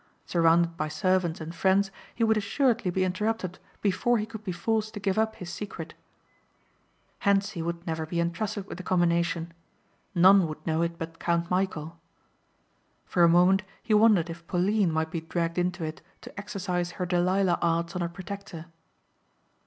[0.25, 4.95] Surrounded by servants and friends he would assuredly be interrupted before he could be forced
[4.95, 5.93] to give up his secret.
[7.19, 9.53] Hentzi would never be entrusted with the combination.
[10.15, 11.97] None would know it but Count Michæl.
[13.05, 17.05] For a moment he wondered if Pauline might be dragged into it to exercise her
[17.05, 18.65] Delilah arts on her protector.